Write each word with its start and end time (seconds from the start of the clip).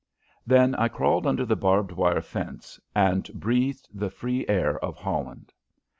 Then 0.47 0.73
I 0.73 0.87
crawled 0.87 1.27
under 1.27 1.45
the 1.45 1.55
barbed 1.55 1.91
wire 1.91 2.23
fence 2.23 2.79
and 2.95 3.23
breathed 3.35 3.87
the 3.93 4.09
free 4.09 4.47
air 4.47 4.83
of 4.83 4.97
Holland! 4.97 5.53